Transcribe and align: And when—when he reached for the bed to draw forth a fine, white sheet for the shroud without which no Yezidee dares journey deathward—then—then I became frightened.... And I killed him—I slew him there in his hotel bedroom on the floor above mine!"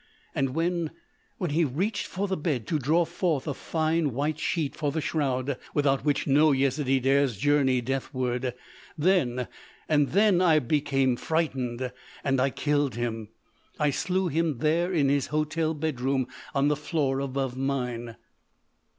And 0.33 0.55
when—when 0.55 1.51
he 1.51 1.63
reached 1.63 2.07
for 2.07 2.27
the 2.27 2.35
bed 2.35 2.65
to 2.69 2.79
draw 2.79 3.05
forth 3.05 3.47
a 3.47 3.53
fine, 3.53 4.13
white 4.13 4.39
sheet 4.39 4.75
for 4.75 4.91
the 4.91 4.99
shroud 4.99 5.59
without 5.75 6.03
which 6.03 6.25
no 6.25 6.51
Yezidee 6.51 6.99
dares 6.99 7.37
journey 7.37 7.81
deathward—then—then 7.83 10.41
I 10.41 10.57
became 10.57 11.17
frightened.... 11.17 11.91
And 12.23 12.41
I 12.41 12.49
killed 12.49 12.95
him—I 12.95 13.91
slew 13.91 14.27
him 14.27 14.57
there 14.57 14.91
in 14.91 15.07
his 15.09 15.27
hotel 15.27 15.75
bedroom 15.75 16.27
on 16.55 16.67
the 16.69 16.75
floor 16.75 17.19
above 17.19 17.55
mine!" 17.55 18.15